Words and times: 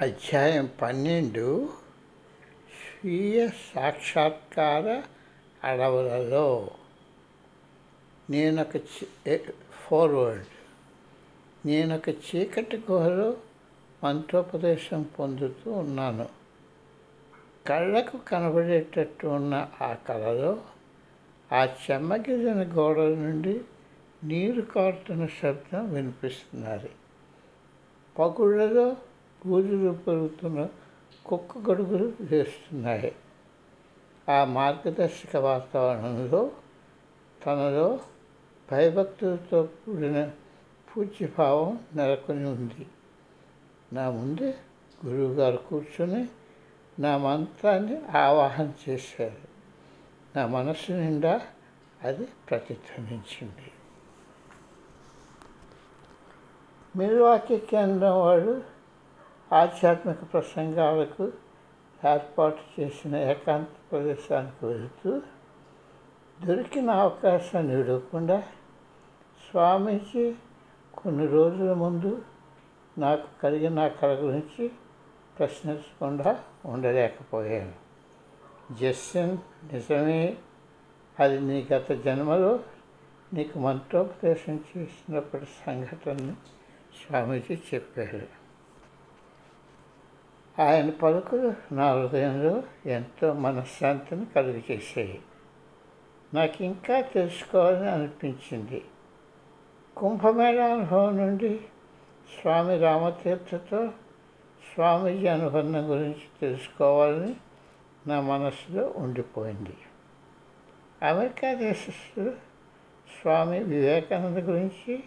అధ్యాయం 0.00 0.70
పన్నెండు 0.82 1.68
స్వీయ 2.68 3.48
సాక్షాత్కార 3.48 5.02
అడవులలో. 5.64 6.70
నేనొక 8.30 8.76
ఫార్వర్డ్ 9.70 10.46
నేనొక 11.66 12.08
చీకటి 12.08 12.82
గుహలో 12.90 13.36
మంత్రోపదేశం 14.04 15.02
పొందుతూ 15.02 15.72
ఉన్నాను. 15.72 16.28
కళ్ళకు 17.66 18.18
కనబడేటట్టు 18.18 19.26
ఉన్న 19.26 19.68
ఆ 19.82 19.94
కళలో 19.94 20.62
ఆ 21.52 21.64
చెమ్మగిరిన 21.64 22.74
గోడల 22.74 23.14
నుండి 23.14 23.60
నీరు 24.24 24.62
కారుతున్న 24.62 25.26
శబ్దం 25.26 25.94
వినిపిస్తున్నది. 25.94 26.90
పగుళ్ళలో 28.18 28.96
పూజలు 29.46 29.92
పెరుగుతున్న 29.92 30.68
కుక్క 31.26 31.58
గడుగులు 31.58 32.12
చేస్తున్నాయి 32.34 33.14
ఆ 34.28 34.44
మార్గదర్శక 34.44 35.36
వాతావరణంలో 35.36 36.50
తనలో 37.46 38.00
భయభక్తులతో 38.72 39.62
కూడిన 39.62 40.30
పూజ్యభావం 40.90 41.80
నెలకొని 41.94 42.44
ఉంది. 42.44 42.86
నా 43.92 44.10
ముందే 44.10 44.54
గురువుగారు 45.06 45.56
కూర్చొని 45.56 46.28
నా 46.98 47.18
మంత్రాన్ని 47.18 48.16
ఆవాహన 48.16 48.72
చేశారు. 48.88 49.48
నా 50.36 50.46
మనస్సు 50.46 50.92
నిండా 50.92 51.40
అది 52.04 52.28
ప్రతిధ్వనించింది. 52.50 53.70
మిల్వాకి 56.96 57.58
కేంద్రం 57.58 58.20
వాడు 58.20 58.77
ఆధ్యాత్మిక 59.52 60.32
ప్రసంగాలకు 60.32 61.32
ఏర్పాటు 62.08 62.80
చేసిన 62.80 63.16
ఏకాంత 63.16 63.66
ప్రదేశానికి 63.90 64.66
వెళుతూ 64.66 65.22
దొరికిన 66.44 66.90
అవకాశాన్ని 66.90 67.76
విడవకుండా 67.76 68.40
స్వామీజీ 69.50 70.34
కొన్ని 70.96 71.26
రోజుల 71.26 71.72
ముందు 71.72 72.22
నాకు 72.98 73.40
కలిగిన 73.42 73.88
కళ 73.88 74.14
గురించి 74.14 74.70
ప్రశ్నించకుండా 75.38 76.44
ఉండలేకపోయాను. 76.66 77.72
జస్టిన్ 78.74 79.38
నిజమే 79.72 80.36
అది 81.20 81.40
నీ 81.40 81.66
గత 81.72 81.92
జన్మలో 81.92 82.60
నీకు 83.34 83.58
మంత్రోపదేశం 83.58 84.60
చేసినప్పటి 84.76 85.46
సంఘటనని 85.66 86.32
స్వామీజీ 87.00 87.58
చెప్పారు. 87.74 88.37
ఆయన 90.60 90.90
పలుకులు 90.90 91.74
నా 91.74 91.92
హృదయంలో 91.92 92.62
ఎంతో 92.86 93.32
మనశ్శాంతిని 93.32 94.26
కలుగజేశాయి. 94.26 95.20
నాకు 96.34 96.64
ఇంకా 96.64 97.00
తెలుసుకోవాలని 97.00 97.90
అనిపించింది. 97.90 98.84
కుంభమేళ 99.96 100.60
అనుభవం 100.60 101.16
నుండి 101.16 101.60
స్వామి 102.40 102.78
రామతీర్థతో 102.78 103.88
స్వామీజీ 104.74 105.26
అనుబంధం 105.26 105.90
గురించి 105.90 106.22
తెలుసుకోవాలని 106.40 107.36
నా 108.06 108.20
మనసులో 108.20 108.94
ఉండిపోయింది. 108.96 109.76
అమెరికా 111.02 111.52
దేశస్థుడు 111.52 112.30
స్వామి 113.20 113.58
వివేకానంద 113.58 114.38
గురించి 114.38 115.02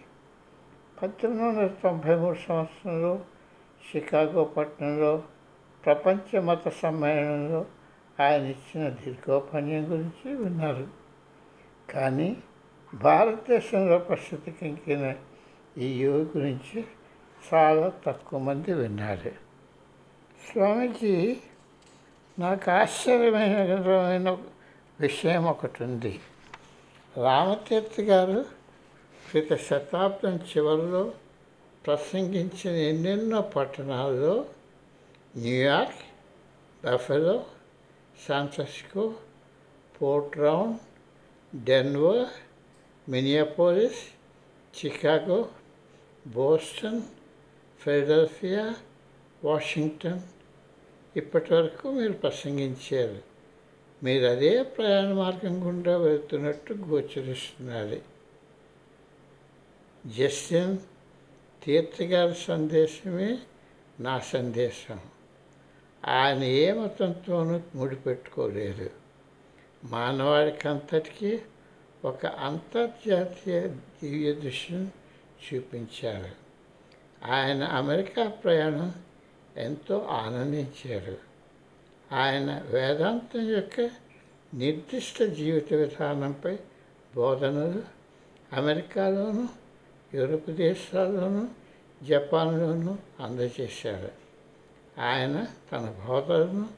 పద్దెనిమిది 1.02 1.46
వందల 1.46 1.66
తొంభై 1.66 2.14
మూడు 2.14 2.36
సంవత్సరంలో 2.48 3.20
షికాగో 3.92 4.44
పట్టణంలో 4.44 5.22
ప్రపంచ 5.84 6.40
మత 6.40 6.68
సమ్మేళనంలో 6.68 7.66
ఆయన 8.20 8.42
ఇచ్చిన 8.42 8.88
దీర్ఘోపన్యం 8.88 9.90
గురించి 9.90 10.34
విన్నారు. 10.34 10.86
కానీ 11.90 12.36
భారతదేశంలో 12.94 13.98
ప్రసిద్ధికెక్కిన 13.98 15.14
ఈ 15.78 15.98
యువ 15.98 16.14
గురించి 16.14 16.84
చాలా 17.54 17.92
తక్కువ 18.06 18.38
మంది 18.38 18.72
విన్నారు. 18.72 19.30
స్వామీజీ 20.52 21.36
నాకు 22.38 22.70
ఆశ్చర్యమైన 22.70 24.38
విషయం 25.00 25.44
ఒకటి 25.44 25.84
ఉంది. 25.84 26.20
రామతీర్థ 27.16 28.00
గారు 28.00 28.44
క్రిత 29.30 29.54
శతాబ్దం 29.56 30.36
చివరిలో 30.36 31.12
ప్రసంగించిన 31.86 32.74
ఎన్నెన్నో 32.74 33.40
పట్టణాల్లో 33.40 34.44
New York 35.36 35.94
Buffalo 36.86 37.46
San Francisco 38.28 39.14
Portland 40.38 40.78
Denver 41.64 42.28
Minneapolis 43.10 44.02
Chicago 44.84 45.48
Boston 46.26 47.02
Philadelphia 47.80 48.74
Washington 49.44 50.20
ఇప్పటి 51.16 51.54
వరకు 51.54 51.90
మీరు 51.90 52.12
ప్రసంగించారు. 52.12 53.22
మీరు 54.04 54.26
అదే 54.26 54.62
ప్రయాణ 54.62 55.12
మార్గం 55.12 55.66
గుండా 55.66 55.96
వెళ్తున్నట్టు 55.96 56.72
గోచరిస్తున్నది 56.72 58.02
జస్టిన్ 60.06 60.78
తీర్థగారి 61.64 62.34
సందేశమే 62.34 63.38
నా 64.00 64.18
సందేశం. 64.18 65.00
ఆయన 66.04 66.44
ఏ 66.44 66.72
మతంతోనూ 66.72 67.60
ముడిపెట్టుకోలేదు. 67.74 68.90
మానవాడికంతటికీ 69.84 71.40
ఒక 72.04 72.26
అంతర్జాతీయ 72.26 73.60
దివ్య 73.60 74.32
దృశ్యం 74.32 74.90
చూపించారు. 75.54 76.42
ఆయన 77.32 77.64
అమెరికా 77.64 78.28
ప్రయాణం 78.28 78.92
ఎంతో 79.56 79.98
ఆనందించారు. 79.98 81.16
ఆయన 82.12 82.62
వేదాంతం 82.70 83.40
యొక్క 83.50 83.90
నిర్దిష్ట 84.54 85.22
జీవిత 85.22 85.72
విధానంపై 85.72 86.58
బోధనలు 87.16 87.82
అమెరికాలోను 88.52 89.48
యూరప్ 90.14 90.50
దేశాల్లోనూ 90.50 91.48
జపాన్లోనూ 92.02 92.96
అందజేశారు. 93.20 94.21
ఆయన 94.96 95.46
తన 95.72 95.94
బోధనను 96.06 96.68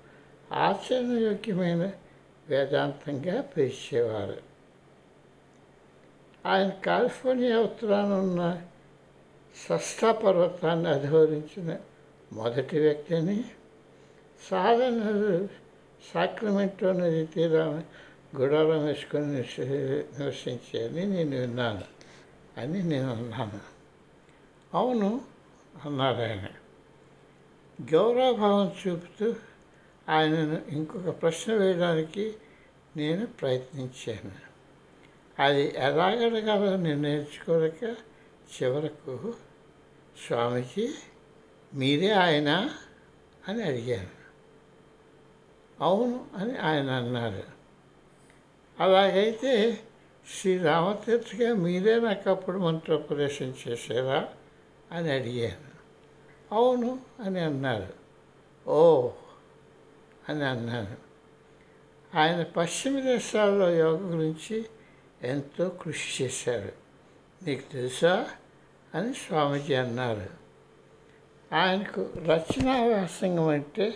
ఆచరణయోగ్యమైన 0.52 1.92
వేదాంతంగా 2.48 3.40
పిలిచేవారు 3.40 4.42
ఆయన 6.46 6.68
కాలిఫోర్నియా 6.68 7.60
ఉత్తరాన 7.60 8.12
ఉన్న 8.14 8.62
సస్తా 9.68 10.12
పర్వతాన్ని 10.12 10.88
అధివరించిన 10.88 11.78
మొదటి 12.32 12.78
వ్యక్తిని 12.78 13.44
సాధన 14.50 14.98
సాక్రమెంటో 16.14 16.92
నది 16.92 17.26
తీరాన్ని 17.26 17.84
గుడారం 18.36 18.84
వేసుకొని 18.84 19.26
నివసించారని 19.26 21.06
నేను 21.06 21.36
విన్నాను 21.36 21.84
అని 22.60 22.82
నేను 22.82 23.10
అన్నాను. 23.12 23.60
అవును 24.74 25.20
అన్నారు 25.84 26.22
ఆయన 26.22 26.46
గౌరవభావం 27.82 28.72
చూపుతూ 28.86 29.34
ఆయనను 30.08 30.62
ఇంకొక 30.68 31.22
ప్రశ్న 31.22 31.54
వేయడానికి 31.54 32.34
నేను 32.96 33.26
ప్రయత్నించాను. 33.26 34.30
అది 35.42 35.72
ఎలాగడగాలో 35.76 36.76
నేను 36.76 37.00
నేర్చుకోలేక 37.00 37.84
చివరకు 38.54 39.34
స్వామిజీ 40.26 40.88
మీరే 41.74 42.10
ఆయన 42.10 42.70
అని 43.48 43.62
అడిగాను. 43.62 44.24
అవును 45.80 46.26
అని 46.34 46.58
ఆయన 46.58 46.90
అన్నారు. 46.90 47.42
అలాగైతే 48.80 49.80
శ్రీ 50.40 50.58
రామతీర్థగా 50.58 51.54
మీరే 51.54 52.00
నాకు 52.00 52.30
అప్పుడు 52.30 52.58
మంత్రోపదేశం 52.58 53.54
చేశారా 53.68 54.28
అని 54.92 55.12
అడిగాను. 55.12 55.63
అవును 56.52 56.98
అని 57.20 57.40
అన్నారు. 57.40 57.92
ఓ 58.70 59.10
అని 60.28 60.44
అన్నాను 60.44 60.96
ఆయన 62.18 62.42
పశ్చిమ 62.42 63.00
దేశాల్లో 63.00 63.70
యోగ 63.70 64.14
గురించి 64.14 64.66
ఎంతో 65.22 65.68
కృషి 65.68 66.24
చేశారు. 66.24 66.72
నీకు 67.44 67.72
తెలుసా 67.72 68.26
అని 68.94 69.14
స్వామీజీ 69.14 69.74
అన్నారు. 69.74 70.44
ఆయనకు 71.54 72.08
రచనా 72.16 72.82
వ్యాసంగం 72.82 73.48
అంటే 73.48 73.94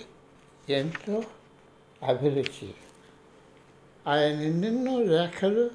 ఎంతో 0.68 1.22
అభిరుచి. 2.02 2.74
ఆయన 4.06 4.40
ఎన్నెన్నో 4.40 5.02
లేఖలు 5.02 5.70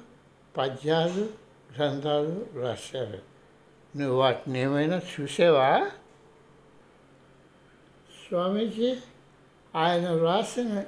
పద్యాలు 0.56 1.30
గ్రంథాలు 1.76 2.46
రాశారు. 2.54 3.18
నువ్వు 3.98 4.16
వాటిని 4.16 4.60
ఏమైనా 4.60 5.00
చూసావా? 5.20 5.90
స్వామీజీ 8.28 8.96
ఆయన 9.74 10.10
వ్రాసిన 10.10 10.84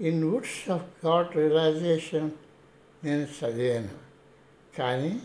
in 0.00 0.24
woods 0.24 0.70
of 0.70 1.06
God 1.06 1.36
realization 1.36 2.30
నేను 3.04 3.26
చదివాను. 3.44 3.88
కానీ 4.78 5.20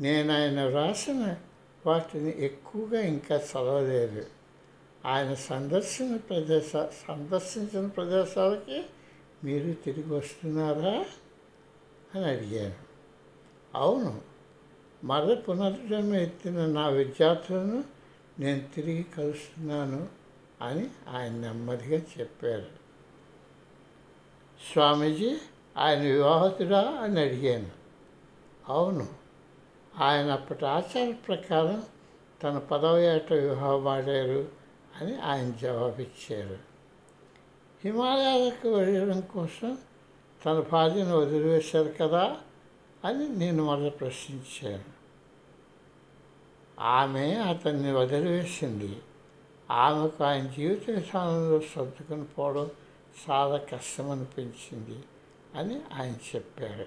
నేను 0.00 0.34
ఆయన 0.34 0.64
వ్రాసిన 0.64 1.36
వాటిని 1.86 2.34
ఎక్కువగా 2.38 3.00
ఇంకా 3.00 3.36
చదవలేదు. 3.36 4.26
ఆయన 5.06 5.34
సందర్శన 5.34 6.16
ప్రదేశ 6.16 6.72
సందర్శించిన 7.08 7.86
ప్రదేశాలకి 7.86 8.84
మీరు 9.44 9.72
తిరిగి 9.72 10.14
వస్తున్నారా 10.14 11.04
అని 12.14 12.24
అడిగాను. 12.24 12.74
అవును 13.74 14.20
మరల 15.04 15.34
పునర్జన్మ 15.34 16.14
ఎత్తిన 16.14 16.66
నా 16.66 16.88
విద్యార్థులను 16.88 17.84
నేను 18.38 18.62
తిరిగి 18.74 19.02
కలుస్తున్నాను. 19.02 20.25
అని 20.62 20.90
ఆయన 21.08 21.32
నెమ్మదిగా 21.32 22.02
చెప్పారు. 22.20 22.66
స్వామీజీ 24.72 25.36
ఆయన 25.76 26.00
వివాహితుడా 26.00 26.80
అని 26.80 27.20
అడిగాను. 27.20 27.70
అవును 28.68 29.08
ఆయన 29.98 30.30
అప్పటి 30.30 30.66
ఆచార 30.66 31.14
ప్రకారం 31.26 31.82
తన 32.42 32.58
పదవ 32.58 32.98
ఏట 32.98 33.32
వివాహమాడారు 33.32 34.48
అని 35.00 35.20
ఆయన 35.20 35.50
జవాబిచ్చారు. 35.50 36.58
హిమాలయాలకు 37.84 38.68
వెళ్ళడం 38.68 39.20
కోసం 39.20 39.78
తన 40.46 40.64
భార్యను 40.72 41.16
వదిలివేశారు 41.16 41.94
కదా 42.00 42.36
అని 43.04 43.28
నేను 43.28 43.66
మళ్ళీ 43.66 43.90
ప్రశ్నించాను. 43.90 44.96
ఆమె 46.80 47.34
అతన్ని 47.34 47.92
వదిలివేసింది. 47.92 48.96
ఆమెకు 49.70 50.24
ఆయన 50.24 50.46
జీవిత 50.46 50.90
విధానంలో 50.90 51.60
సర్దుకుని 51.60 52.24
పోవడం 52.24 52.70
చాలా 53.30 53.56
కష్టమనిపించింది 53.56 55.04
అని 55.54 55.80
ఆయన 55.94 56.12
చెప్పారు. 56.12 56.86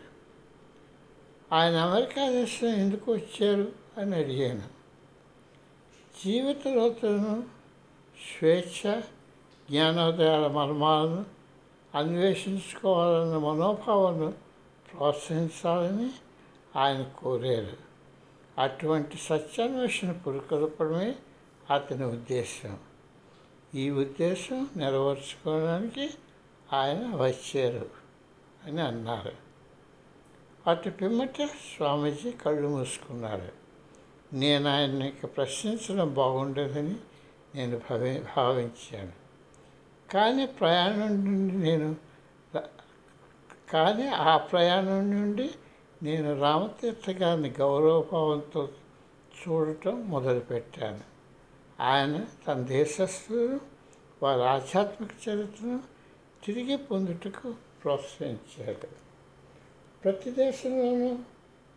ఆయన 1.54 1.76
అమెరికా 1.76 2.30
దేశం 2.30 2.68
ఎందుకు 2.68 3.12
వచ్చారు 3.12 3.72
అని 3.98 4.16
అడిగాను. 4.16 4.64
జీవిత 6.24 6.68
లోతులను 6.68 7.44
స్వేచ్ఛ 8.20 9.00
జ్ఞానోదయాల 9.70 10.48
మర్మాలను 10.48 11.26
అన్వేషించుకోవాలన్న 11.96 13.38
మనోభావాన్ని 13.38 14.32
ప్రోత్సహించాలని 14.32 16.10
ఆయన 16.76 17.04
కోరారు. 17.04 17.78
అటువంటి 18.58 19.18
సత్యాన్వేషణ 19.18 20.12
పురుకొల్పడమే 20.12 21.16
అతని 21.70 22.06
ఉద్దేశం. 22.06 22.78
ఈ 23.76 23.90
ఉద్దేశం 23.90 24.70
నెరవేర్చుకోవడానికి 24.78 26.10
ఆయన 26.74 27.16
వచ్చారు 27.16 27.90
అని 28.66 28.82
అన్నారు. 28.82 29.32
అటు 30.68 30.90
పిమ్మట 30.90 31.42
స్వామీజీ 31.42 32.32
కళ్ళు 32.32 32.68
మూసుకున్నారు. 32.68 33.52
నేను 34.34 34.70
ఆయన్ని 34.70 35.12
ప్రశ్నించడం 35.12 36.14
బాగుండదని 36.14 36.96
నేను 37.56 37.82
భావి 37.90 38.24
భావించాను. 38.38 39.12
కానీ 40.12 40.46
ప్రయాణం 40.46 41.26
నుండి 41.26 41.58
నేను 41.58 41.96
కానీ 43.74 44.08
ఆ 44.08 44.38
ప్రయాణం 44.38 45.12
నుండి 45.12 45.50
నేను 46.04 46.40
రామతీర్థ 46.40 47.18
గారిని 47.18 47.50
గౌరవభావంతో 47.50 48.70
చూడటం 49.40 50.10
మొదలుపెట్టాను. 50.10 51.19
ఆయన 51.80 52.16
తన 52.48 52.60
దేశస్థులను 52.70 53.60
వారి 54.22 54.44
ఆధ్యాత్మిక 54.46 55.12
చరిత్రను 55.26 55.78
తిరిగి 56.44 56.76
పొందుటకు 56.88 57.50
ప్రోత్సహించారు 57.84 58.90
ప్రతి 60.04 60.30
దేశంలోనూ 60.32 61.12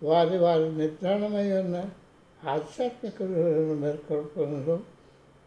వారి 0.03 0.37
వారి 0.39 0.67
నిర్ధారణమై 0.73 1.47
ఉన్న 1.59 1.79
ఆధ్యాత్మిక 2.47 3.17
విలువలను 3.23 3.75
మేల్కొల్పడంలో 3.75 4.77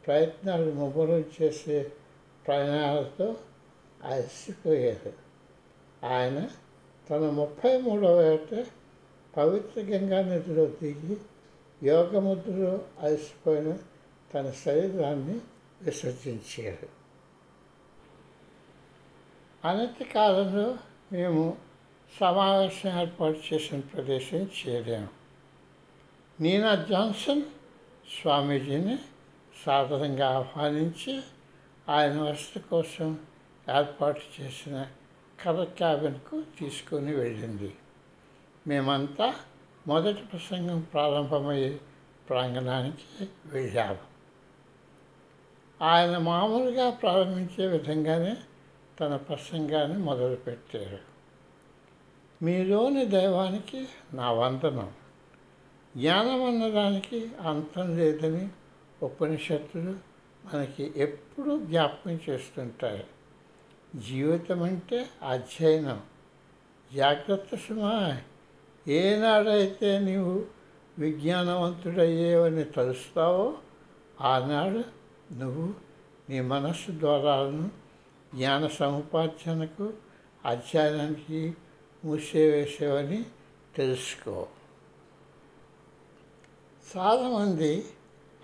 ప్రయత్నాలు 0.04 0.70
ముమ్మరం 0.72 1.24
చేసే 1.36 1.78
ప్రయాణాలతో 2.46 3.28
అలసిపోయారు 4.06 5.14
ఆయన 6.10 6.40
తన 7.08 7.24
ముప్పై 7.32 7.74
మూడవ 7.78 8.22
ఏట 8.30 8.52
పవిత్ర 9.34 9.82
గంగా 9.82 10.20
నదిలో 10.22 10.66
దిగి 10.80 11.16
యోగముద్రలో 11.82 12.74
అలసిపోయిన 13.02 13.72
తన 14.36 14.52
శరీరాన్ని 14.52 15.40
విసర్జించారు. 15.82 16.88
అనతి 19.68 20.04
కాలంలో 20.04 20.78
మేము 21.12 21.58
సమావేశం 22.20 23.00
ఏర్పాటు 23.00 23.40
చేసిన 23.54 23.80
ప్రదేశం 23.80 24.38
చేరాము 24.38 25.08
నీనా 26.42 26.76
జాన్సన్ 26.76 27.42
స్వామీజీని 28.22 28.98
సాధారణంగా 29.66 30.28
ఆహ్వానించి 30.38 31.22
ఆయన 31.90 32.22
వసతి 32.22 32.60
కోసం 32.60 33.20
ఏర్పాటు 33.78 34.22
చేసిన 34.42 34.88
కథ 35.46 35.64
క్యాబిన్కు 35.64 36.44
తీసుకొని 36.60 37.16
వెళ్ళింది. 37.16 37.76
మేమంతా 38.68 39.36
మొదటి 39.88 40.22
ప్రసంగం 40.22 40.80
ప్రారంభమయ్యే 40.80 41.80
ప్రాంగణానికి 42.30 43.30
వెళ్ళాము 43.46 44.15
ఆయన 45.86 46.18
మామూలుగా 46.18 46.90
ప్రారంభించే 46.90 47.68
విధంగానే 47.68 48.38
తన 49.00 49.16
ప్రసంగాన్ని 49.16 49.98
మొదలుపెట్టారు. 49.98 50.98
మీలోని 52.44 53.06
దైవానికి 53.06 53.88
నా 54.14 54.32
వందనం. 54.32 54.92
జ్ఞానం 55.98 56.44
అన్నదానికి 56.44 57.32
అంతం 57.42 57.98
లేదని 57.98 58.50
ఉపనిషత్తులు 59.04 59.96
మనకి 60.54 60.94
ఎప్పుడూ 60.98 61.60
జ్ఞాపకం 61.60 62.20
చేస్తుంటాయి. 62.30 63.04
జీవితం 64.08 64.64
అంటే 64.64 65.06
అధ్యయనం. 65.24 66.02
జాగ్రత్త 66.96 67.56
సుమా 67.56 68.18
ఏనాడైతే 68.88 70.00
నీవు 70.00 70.46
విజ్ఞానవంతుడయ్యేవని 71.00 72.64
తలుస్తావో 72.64 73.54
ఆనాడు 74.22 75.05
నువ్వు 75.32 75.74
నీ 76.30 76.42
మనస్సు 76.42 76.92
ద్వారాలను 76.92 77.70
జ్ఞాన 78.36 78.68
సముపార్జనకు 78.68 79.94
అధ్యయనానికి 80.46 81.54
మూసేవేసేవని 82.06 83.26
తెలుసుకో. 83.76 84.48
చాలామంది 86.98 87.86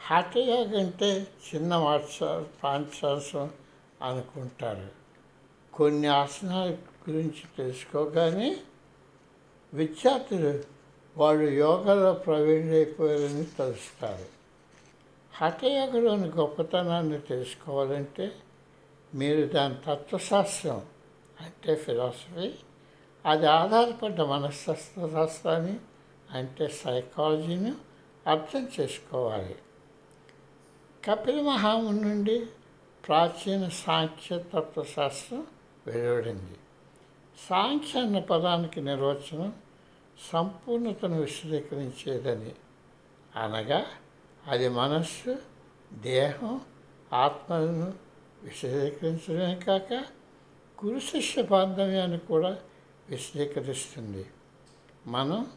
హఠయోగ 0.01 0.79
అంటే 0.79 1.27
చిన్న 1.55 1.75
వాట్స 1.75 2.19
పాంచాల్సం 2.63 3.49
అనుకుంటారు. 4.01 4.87
కొన్ని 5.73 6.07
ఆసనాల 6.07 6.69
గురించి 7.09 7.43
తెలుసుకోగానే 7.57 8.57
విద్యార్థులు 9.73 10.63
వాళ్ళు 11.17 11.51
యోగాలో 11.51 12.13
ప్రవీణులైపోయారని 12.13 13.45
తెలుస్తారు. 13.45 14.40
హఠయోగలోని 15.41 16.27
గొప్పతనాన్ని 16.27 17.19
తెలుసుకోవాలంటే 17.19 18.31
మీరు 19.15 19.47
దాని 19.47 19.75
తత్వశాస్త్రం 19.75 20.85
అంటే 21.41 21.75
ఫిలాసఫీ 21.75 22.53
అది 23.25 23.45
ఆధారపడ్డ 23.45 24.21
మనస్తత్వశాస్త్రాన్ని 24.21 25.79
అంటే 26.31 26.67
సైకాలజీని 26.67 27.73
అర్థం 28.27 28.69
చేసుకోవాలి. 28.79 29.55
కపిల 31.05 31.41
మహాము 31.41 31.91
నుండి 31.91 32.45
ప్రాచీన 33.07 33.69
సాంఖ్య 33.69 34.37
తత్వశాస్త్రం 34.37 35.47
వెలువడింది. 35.87 36.55
సాంఖ్య 37.49 37.99
అన్న 37.99 38.19
పదానికి 38.19 38.81
నిర్వచనం 38.81 39.53
సంపూర్ణతను 40.33 41.21
విశదీకరించేదని. 41.21 42.55
అనగా 43.35 43.85
అది 44.47 44.69
మనస్సు 44.69 45.37
దేహం 45.93 46.61
ఆత్మలను 47.13 47.93
విశదీకరించడమే 48.43 49.55
కాక 49.55 49.93
గురు 50.85 50.99
శిష్య 50.99 51.41
బాంధవ్యాన్ని 51.41 52.19
కూడా 52.19 52.59
విశదీకరిస్తుంది. 53.09 54.25
మనం 55.07 55.47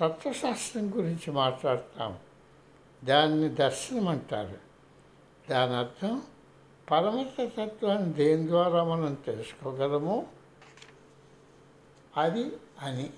తత్వశాస్త్రం 0.00 0.96
గురించి 0.96 1.30
మాట్లాడతాం. 1.30 2.18
దాన్ని 3.04 3.48
దర్శనం 3.48 4.08
అంటారు. 4.08 4.58
దాని 5.50 5.74
అర్థం 5.74 6.22
పరమత 6.90 7.50
తత్వాన్ని 7.60 8.12
దేని 8.12 8.46
ద్వారా 8.46 8.84
మనం 8.84 9.14
తెలుసుకోగలము? 9.14 10.26
అది 12.16 12.50
అని. 12.78 13.10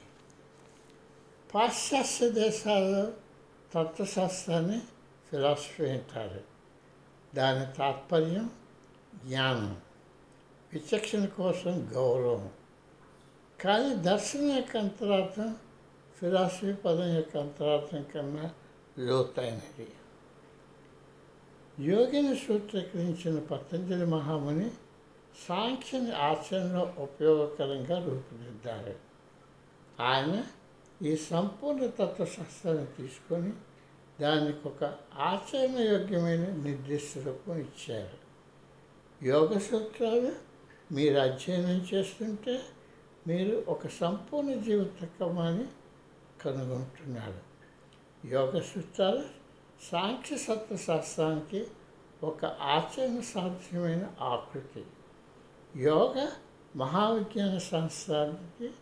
పాశ్చాత్య 1.54 2.30
దేశాల్లో 2.30 3.12
తత్వశాస్త్రాన్ని 3.74 4.80
ఫిలాసఫీ 5.30 5.88
అంటారు. 5.88 6.44
దాని 7.34 7.76
తాత్పర్యం 7.76 8.50
జ్ఞానం 9.24 9.80
విచక్షణ 10.72 11.24
కోసం 11.26 11.90
గౌరవం. 11.94 12.50
కానీ 13.60 13.94
దర్శనం 13.94 14.56
యొక్క 14.56 14.76
అంతరార్థం 14.76 15.56
ఫిలాసఫీ 16.20 16.72
పదం 16.72 17.14
యొక్క 17.14 17.36
అంతరార్థం 17.36 18.02
కన్నా 18.02 18.50
లోతైనది. 18.98 19.88
యోగిని 21.80 22.36
సూత్రీకరించిన 22.36 23.38
పతంజలి 23.38 24.06
మహాముని 24.06 24.70
సాంఖ్యని 25.48 26.12
ఆచరణలో 26.12 26.94
ఉపయోగకరంగా 26.98 27.98
రూపుదిద్దారు 28.04 28.96
ఆయన 30.02 30.44
ఈ 31.02 31.16
సంపూర్ణ 31.16 31.86
తత్వశాస్త్రాన్ని 31.86 32.86
తీసుకొని 32.86 33.52
దానికి 34.20 34.68
ఒక 34.68 34.84
ఆచరణయోగ్యమైన 35.14 36.50
నిర్దిష్ట 36.50 37.18
రూపం 37.18 37.58
ఇచ్చారు. 37.58 38.18
యోగ 39.24 39.58
సూత్రాలు 39.58 40.32
మీరు 40.92 41.18
అధ్యయనం 41.18 41.86
చేస్తుంటే 41.94 42.62
మీరు 43.26 43.64
ఒక 43.68 43.86
సంపూర్ణ 43.86 44.54
జీవిత 44.54 45.04
క్రమాన్ని 45.04 45.66
కనుగొంటున్నారు. 46.40 47.40
యోగ 48.28 48.60
సూత్రాలు 48.60 49.24
సాంఖ్య 49.92 50.38
శాస్త్రానికి 50.76 51.66
ఒక 52.22 52.44
ఆచరణ 52.44 53.20
సాధ్యమైన 53.20 54.10
ఆకృతి. 54.20 54.84
యోగ 55.82 56.30
మహావిజ్ఞాన 56.76 57.58
శాస్త్రానికి 57.58 58.74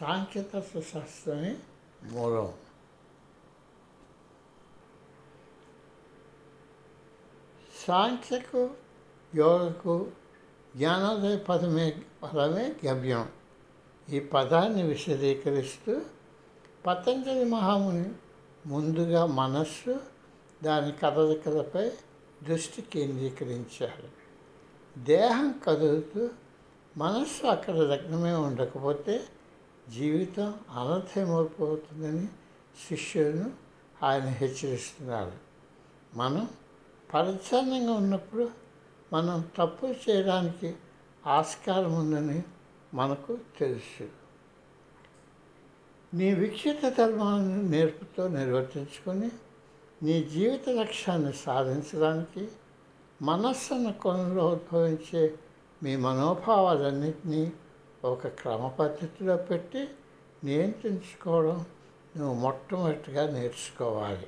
సాంఖ్యతత్వ 0.00 0.80
శాస్త్రమే 0.80 1.56
మూలం. 2.02 2.52
సాంఖ్యకు 7.86 8.70
యోగకు 9.34 10.06
జ్ఞానోదయ 10.76 11.36
పదమే 11.36 11.96
పదమే 12.22 12.74
గవ్యం 12.86 13.28
ఈ 14.10 14.20
పదాన్ని 14.20 14.82
విశదీకరిస్తూ 14.82 16.00
పతంజలి 16.86 17.44
మహాముని 17.44 18.10
ముందుగా 18.66 19.26
మనస్సు 19.26 20.00
దాని 20.62 20.92
కదలికలపై 20.92 21.90
దృష్టి 22.42 22.82
కేంద్రీకరించారు 22.82 24.08
దేహం 24.98 25.54
కదులుతూ 25.66 26.30
మనస్సు 26.96 27.46
అక్కడ 27.46 27.74
లగ్నమే 27.74 28.32
ఉండకపోతే 28.32 29.24
జీవితం 29.88 30.54
అనర్థమైపోతుందని 30.70 32.28
శిష్యులను 32.88 33.50
ఆయన 34.02 34.24
హెచ్చరిస్తున్నారు. 34.24 35.36
మనం 36.14 36.48
పరిచ్ఛన్నంగా 37.14 37.92
ఉన్నప్పుడు 37.92 38.50
మనం 39.12 39.50
తప్పు 39.56 39.86
చేయడానికి 39.86 40.74
ఆస్కారం 41.26 41.94
ఉందని 41.94 42.42
మనకు 42.94 43.38
తెలుసు. 43.60 44.08
నీ 46.14 46.34
విక్షిత 46.34 46.88
ధర్మాన్ని 46.98 47.62
నేర్పుతో 47.70 48.28
నిర్వర్తించుకొని 48.28 49.30
నీ 50.02 50.22
జీవిత 50.22 50.68
లక్ష్యాన్ని 50.68 51.32
సాధించడానికి 51.32 52.48
మనస్సును 53.22 53.92
కొనలో 53.92 54.48
ఉద్భవించే 54.48 55.34
మీ 55.82 55.96
మనోభావాలన్నింటినీ 55.96 57.52
ఒక 58.04 58.26
క్రమ 58.26 58.68
పద్ధతిలో 58.68 59.36
పెట్టి 59.36 59.88
నియంత్రించుకోవడం 60.44 61.64
నువ్వు 62.16 62.34
మొట్టమొదటిగా 62.34 63.30
నేర్చుకోవాలి. 63.30 64.26